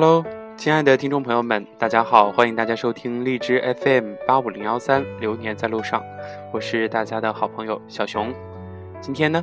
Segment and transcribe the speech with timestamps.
[0.00, 0.24] Hello，
[0.56, 6.00] 亲爱的听众朋友们，大家好，欢迎大家收听荔枝 FM 八五零幺三《流年在路上》，
[6.52, 8.32] 我是大家的好朋友小熊。
[9.00, 9.42] 今天呢，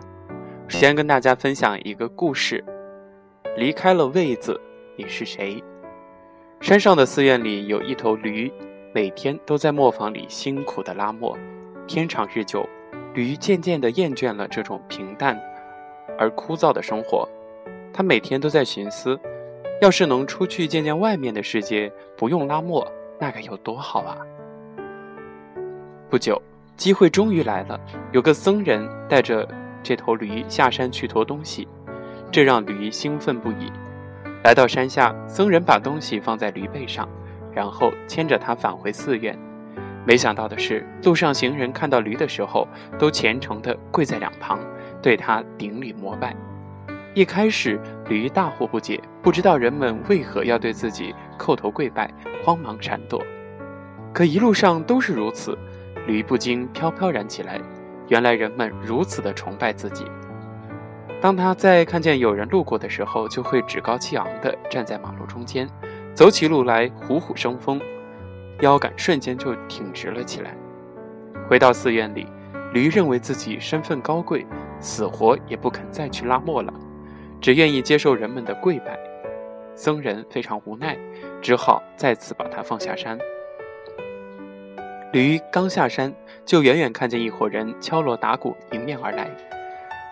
[0.70, 2.64] 先跟大家分享一个故事：
[3.58, 4.58] 离开了位子，
[4.96, 5.62] 你是谁？
[6.62, 8.50] 山上的寺院里有一头驴，
[8.94, 11.38] 每天都在磨坊里辛苦的拉磨。
[11.86, 12.66] 天长日久，
[13.14, 15.38] 驴渐渐的厌倦了这种平淡
[16.18, 17.28] 而枯燥的生活，
[17.92, 19.20] 他每天都在寻思。
[19.82, 22.86] 要是能出去见见外面的世界，不用拉磨，
[23.20, 24.18] 那该有多好啊！
[26.10, 26.42] 不久，
[26.78, 27.80] 机会终于来了，
[28.14, 29.48] 有个僧人带着
[29.84, 31.68] 这头驴下山去驮东西，
[32.32, 33.72] 这让驴兴奋不已。
[34.46, 37.10] 来到山下，僧人把东西放在驴背上，
[37.54, 39.38] 然后牵着它返回寺院。
[40.06, 44.60] 没想到的是，路上行人看到驴的时候，都虔诚地跪在两旁，
[45.02, 46.36] 对他顶礼膜拜。
[47.16, 53.24] 一开始，驴大惑不解，不知道人们为何要对自己叩头跪拜，慌忙闪躲。
[54.14, 55.58] 可一路上都是如此，
[56.06, 57.60] 驴不禁飘飘然起来。
[58.08, 60.06] 原来人们如此的崇拜自己。
[61.20, 65.68] 当他在看见有人路过的时候，就会趾高气昂地站在马路中间，
[66.14, 67.82] 走起路来虎虎生风，
[68.62, 70.56] 腰杆瞬间就挺直了起来。
[71.50, 72.28] 回到寺院里，
[72.74, 74.46] 驴认为自己身份高贵，
[74.80, 76.72] 死活也不肯再去拉磨了。
[77.42, 78.98] 只愿意接受人们的跪拜，
[79.76, 80.98] 僧人非常无奈，
[81.42, 83.18] 只好再次把他放下山。
[85.12, 86.14] 驴刚下山，
[86.44, 89.30] 就远远看见一伙人敲锣打鼓迎面而来。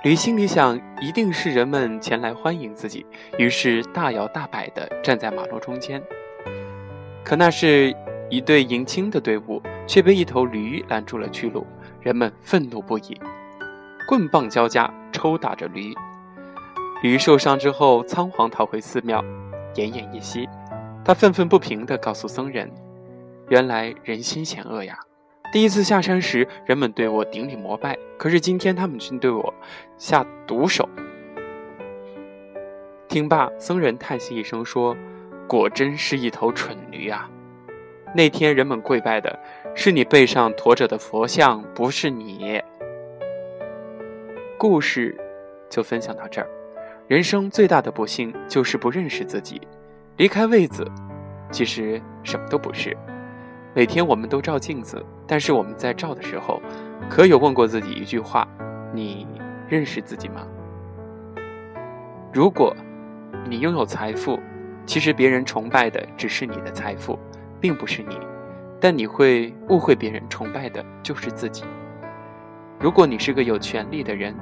[0.04, 3.06] 驴心里想，一定是人们前来欢迎自己，
[3.38, 6.02] 于是大摇大摆地站在马路中间。
[7.24, 7.96] 可那是
[8.30, 11.66] 一队迎亲的队伍，却被一头驴拦住了去路。
[12.02, 13.18] 人们愤怒不已，
[14.08, 15.94] 棍棒交加，抽打着驴。
[17.04, 19.22] 驴受伤之后，仓皇逃回寺庙，
[19.76, 20.48] 奄奄一息。
[21.04, 22.72] 他愤愤不平地告诉僧人
[23.52, 24.98] ：“原来人心险恶呀！
[25.52, 29.54] 第一次下山时，人们对我顶礼膜拜，可是今天他们却对我
[29.98, 30.88] 下毒手。”
[33.10, 34.96] 听罢，僧人叹息一声说
[35.46, 37.30] ：“果真是一头蠢驴啊！
[38.16, 39.38] 那天人们跪拜的
[39.76, 42.62] 是你背上驮着的佛像，不是你。”
[44.58, 45.14] 故事
[45.70, 46.48] 就分享到这儿。
[47.10, 49.62] 人生最大的不幸就是不认识自己，
[50.16, 50.90] 离开位子，
[51.52, 52.96] 其实什么都不是。
[53.74, 56.62] 每天我们都照镜子，但是我们在照的时候，
[57.10, 58.48] 可有问过自己一句话：
[58.94, 59.28] 你
[59.68, 60.48] 认识自己吗？
[62.32, 62.74] 如果
[63.50, 64.40] 你拥有财富，
[64.86, 67.20] 其实别人崇拜的只是你的财富，
[67.60, 68.18] 并不是你，
[68.80, 71.66] 但你会误会别人崇拜的就是自己。
[72.80, 74.34] 如果你是个有权利的人。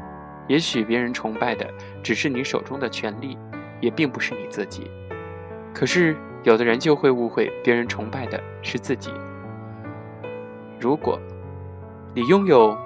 [0.52, 1.66] 也许别人崇拜的
[2.04, 3.38] 只是你手中的权力，
[3.80, 4.92] 也并不是你自己。
[5.74, 6.14] 可是
[6.44, 9.14] 有的人就会误会别人崇拜的是自己。
[10.78, 11.18] 如果
[12.14, 12.78] 你拥有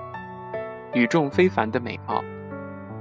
[0.94, 2.24] 与众非凡的美貌，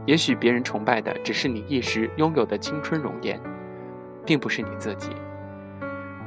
[0.07, 3.39] 也许别人崇拜的只是你一时拥有的青春容颜，
[4.25, 5.11] 并不是你自己。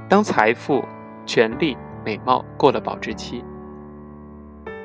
[0.08, 0.86] 当财富、
[1.26, 1.76] 权力、
[2.06, 3.44] 美貌过了保质期，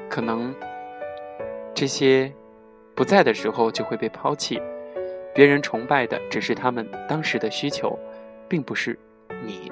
[0.08, 0.54] 可能
[1.74, 2.32] 这些。
[2.94, 4.60] 不在的时候就会被抛弃，
[5.34, 7.98] 别人崇拜的只是他们当时的需求，
[8.48, 8.98] 并不是
[9.44, 9.70] 你。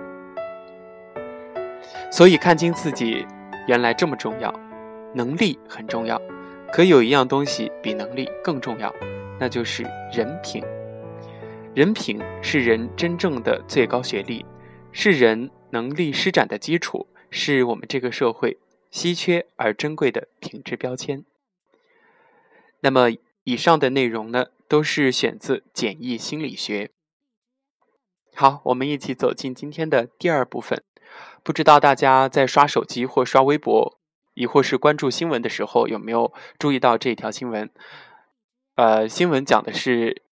[2.10, 3.26] 所以看清自己，
[3.66, 4.52] 原来这么重要。
[5.12, 6.20] 能力很重要，
[6.72, 8.94] 可有一样东西比能力更重要，
[9.40, 9.82] 那就是
[10.12, 10.62] 人品。
[11.74, 14.44] 人品是人真正的最高学历，
[14.92, 18.58] 是人能力施展的基础，是我们这个社会
[18.90, 21.24] 稀缺而珍贵的品质标签。
[22.82, 23.10] 那么，
[23.44, 26.86] 以上的内容呢，都是选自《简易心理学》。
[28.34, 30.82] 好，我们一起走进今天的第二部分。
[31.42, 33.98] 不知道大家在刷手机或刷微博，
[34.34, 37.68] 亦或是关注新闻的时候，有没有注意到这条新闻？
[38.76, 40.22] 呃，新闻讲的是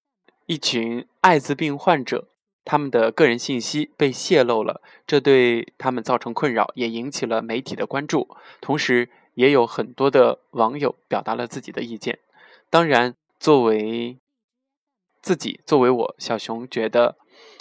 [0.47, 2.29] 一群艾滋病患者，
[2.65, 8.29] 他们的个人信息被泄露了，这对他们造成困扰，也引起了媒体的关注。
[8.63, 12.19] 同时，也有很多的网友表达了自己的意见。
[12.71, 14.19] 当然，作为
[15.23, 17.17] 自己，作为我小熊，觉得，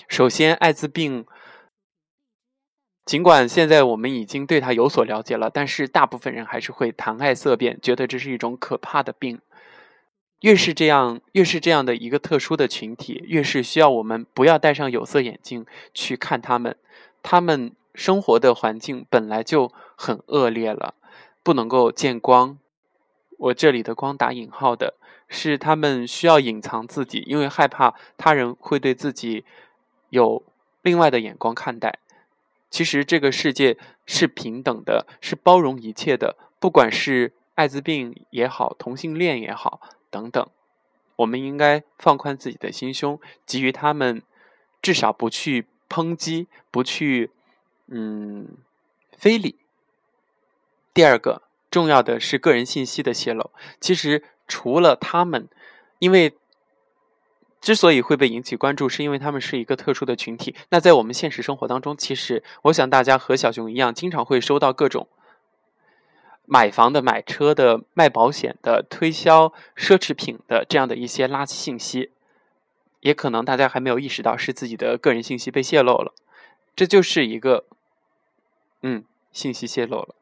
[0.07, 1.25] 首先，艾滋病，
[3.06, 9.39] 尽管现在我们已经对它有所了解了，但是大部分人还是会谈爱色变，觉得这是一种可怕的病。
[10.42, 16.75] 越是这样，越是这样的一个特殊的群体，越是需要我们不要戴上有色眼镜去看他们。
[17.24, 20.94] 他们生活的环境本来就很恶劣了，
[21.42, 22.59] 不能够见光。
[23.38, 24.95] 我这里的“光”打引号的
[25.28, 29.45] 是，他们需要隐藏自己，因为害怕他人会对自己
[30.10, 30.44] 有
[30.81, 32.00] 另外的眼光看待。
[32.69, 39.80] 其实这个世界是平等的，是包容一切的，不管是艾滋病也好，同性恋也好，
[40.10, 40.45] 等等，
[41.18, 44.22] 我们应该放宽自己的心胸，给予他们
[44.81, 47.31] 至少不去抨击，不去
[47.88, 48.50] 嗯
[49.18, 49.56] 非礼。
[50.94, 53.52] 第二个重要的是个人信息的泄露。
[53.80, 55.48] 其实除了他们，
[56.00, 56.36] 因为。
[57.60, 60.56] 之所以会被引起关注，是因为他们是一个特殊的群体。
[60.69, 65.10] 那在我们现实生活当中，其实我想大家和小熊一样，经常会收到各种
[66.46, 72.12] 买房的、买车的、卖保险的、推销奢侈品的这样的一些垃圾信息。
[73.02, 76.14] 也可能大家还没有意识到是自己的个人信息被泄露了，
[76.75, 77.66] 这就是一个
[78.84, 79.04] 嗯
[79.34, 80.16] 信息泄露了。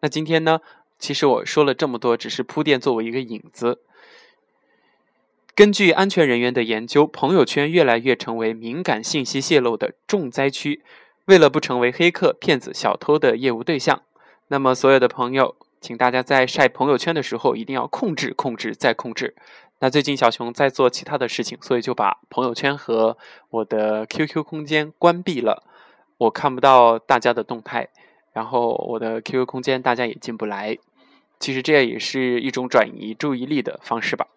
[0.00, 0.60] 那今天呢，
[1.02, 3.80] 其实我说了这么多，只是铺垫作为一个引子。
[5.56, 10.80] 根据安全人员的研究，朋友圈越来越成为敏感信息泄露的重灾区。
[11.24, 14.02] 为了不成为黑客、骗子、小偷的业务对象，
[14.46, 19.34] 那么所有的朋友，请大家在晒朋友圈的时候一定要控制、控制再控制。
[19.80, 23.18] 那最近小熊在做其他的事情，所以就把朋友圈和
[23.50, 25.64] 我的 QQ 空间关闭了，
[26.18, 27.88] 我看不到大家的动态，
[28.32, 30.78] 然后我的 QQ 空间大家也进不来。
[31.42, 34.28] 其实这也是一种转移注意力的方式吧。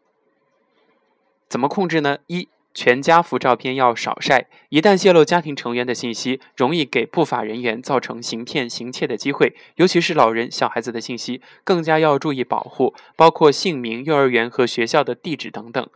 [1.47, 2.17] 怎么控制呢？
[2.25, 15.87] 一，全家福照片要少晒，一旦泄露家庭成员的信息，容易给不法人员造成行骗行窃的机会，尤其是老人、小孩子的信息，更加要注意保护，包括姓名、幼儿园和学校的地址等等，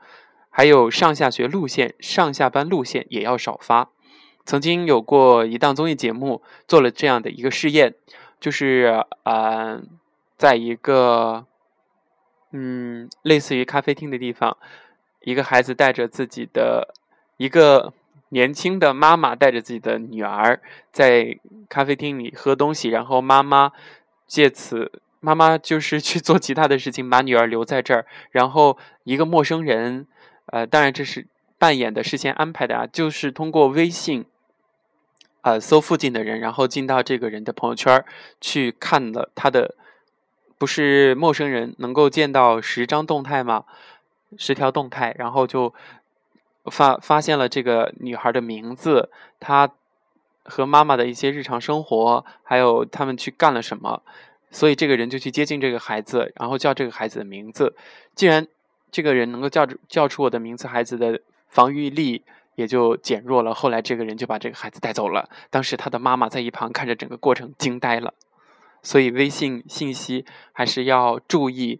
[0.52, 3.90] 还有上下学路线、上下班路线也要少发。
[4.46, 7.96] 曾经有过一档综艺节目做了这样的一个试验，
[8.40, 9.82] 就是呃，
[10.40, 11.46] 在一个
[12.52, 14.58] 嗯类似于咖啡厅的地方。
[15.22, 16.96] 一个孩子带着自己的
[17.36, 17.92] 一个
[18.30, 20.62] 年轻的妈妈带着自己的女儿
[20.94, 21.38] 在
[21.68, 23.74] 咖啡厅里喝东西，然后妈妈
[24.26, 28.06] 借此妈妈就是去做其他的事情，把女儿留在这儿。
[28.32, 30.08] 然后一个陌生人，
[30.46, 31.28] 呃，当然这是
[31.58, 34.24] 扮演的，事先安排的啊，就是通过微信，
[35.42, 38.06] 呃，搜附近的人，然后进到这个人的朋友圈
[38.40, 39.76] 去看了他的，
[40.60, 43.66] 不是陌生人能够见到十张动态吗？
[44.38, 45.74] 十条动态，然后就
[46.66, 49.10] 发发现了这个女孩的名字，
[49.40, 49.72] 她
[50.44, 54.04] 和妈妈的一些日常生活，还有他们去干了什么，
[54.52, 57.76] 所以这个人就去接近这个孩子，然后叫这个孩子的名字。
[58.14, 58.46] 既然
[58.92, 62.24] 这个人能够叫出叫出我的名字，孩子的防御力
[62.56, 63.54] 也就减弱了。
[63.54, 65.30] 后来这个人就把这个孩子带走了。
[65.50, 68.14] 当时他的妈妈在一旁看着整个过程，惊呆了。
[68.82, 71.80] 所以微信信息还是要注意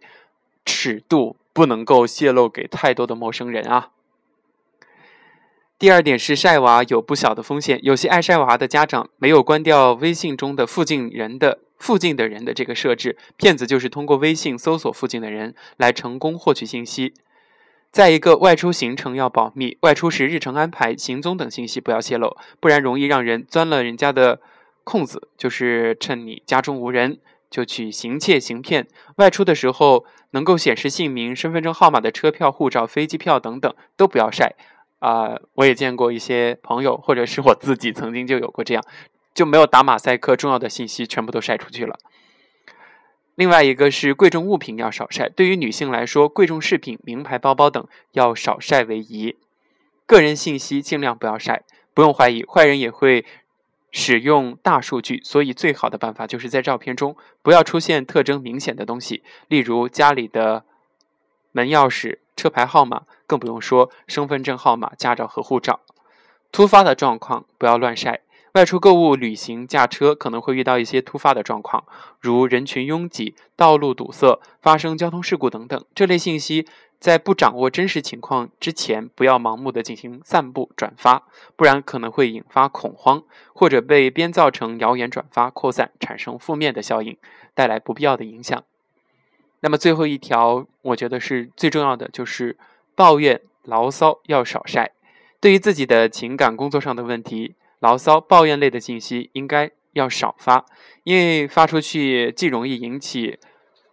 [0.64, 1.36] 尺度。
[1.52, 3.90] 不能够泄露给太多的陌生人啊。
[5.80, 17.14] 第二点是晒娃有不小的风险，有些爱晒娃的家长没有关掉微信中的附近人的附近的人的这个设置，骗子就是通过微信搜索附近的人来成功获取信息。
[17.90, 24.40] 再一个，外出行程要保密，外出时日程安排、行踪等信息不要泄露，不然容易让人钻了人家的
[24.84, 27.18] 空子，就是趁你家中无人。
[27.50, 34.54] 就去行窃行骗，外出的时候能够显示姓名、身份证号码的车票、护照、飞机票等等都不要晒。
[35.00, 38.84] 啊，我也见过一些朋友，或者是我自己曾经就有过这样，
[39.34, 41.98] 就没有打马赛克，重要的信息全部都晒出去了。
[43.34, 49.34] 另外一个是贵重物品要少晒，对于女性来说，贵重饰品、名牌包包等要少晒为宜。
[50.06, 53.24] 个人信息尽量不要晒，不用怀疑，坏人也会。
[53.90, 60.64] 使用大数据，所以最好的办法就是在照片中不要出现特征明显的东西，例如家里的
[61.52, 65.80] 门钥匙、车牌号码，更不用说身份证号码、驾照和护照。
[66.52, 68.20] 突发的状况不要乱晒。
[68.52, 71.84] 外出购物、旅行、驾车可能会遇到一些突发的状况，
[72.20, 75.84] 如人群拥挤、道路堵塞、发生交通事故等等。
[75.94, 76.66] 这类信息。
[77.00, 81.22] 在不掌握真实情况之前，不要盲目的进行散布转发，
[81.56, 83.22] 不然可能会引发恐慌，
[83.54, 87.16] 或者被编造成谣言转发扩散，产生负面的效应，
[87.54, 88.62] 带来不必要的影响。
[89.60, 92.58] 那么最后一条，我觉得是最重要的，就是
[92.94, 94.92] 抱怨牢骚要少晒。
[95.40, 100.64] 对于自己的情感、工作上的问题，牢骚、抱怨类的信息应该要少发，
[101.02, 103.38] 因为发出去既容易引起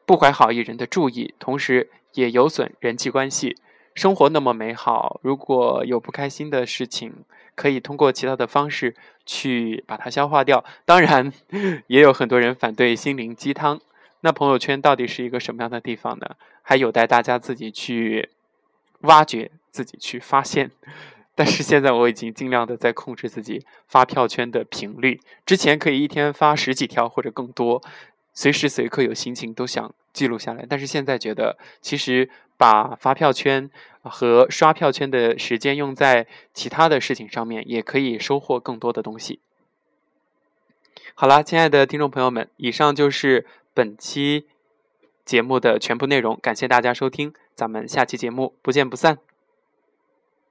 [0.05, 1.89] 不怀好意人的注意，同时。
[2.13, 3.57] 也有损人际关系。
[3.93, 7.13] 生活那么美好，如果有不开心的事情，
[7.53, 10.65] 可以通过其他的方式去把它消化掉。
[10.83, 11.31] 当然，
[11.85, 13.79] 也有很多人反对心灵鸡汤。
[14.21, 16.35] 那朋友圈到底是一个什么样的地方呢？
[16.63, 18.29] 还有待大家自己去
[19.01, 20.71] 挖掘，自己去发现。
[21.37, 25.21] 但是现在我已经尽量的在控制自己发票圈的频率。
[25.45, 27.79] 之前可以一天发十几条或者更多，
[28.33, 30.65] 随时随刻有心情都想记录下来。
[30.67, 32.27] 但是现在觉得，其实
[32.57, 33.69] 把发票圈
[34.01, 36.25] 和刷票圈的时间用在
[36.55, 39.39] 其他的事情上面，也可以收获更多的东西。
[41.13, 44.47] 好了，亲爱的听众朋友们，以上就是本期
[45.23, 46.39] 节目的全部内容。
[46.41, 49.36] 感谢大家收听，咱们下期节目不见不散。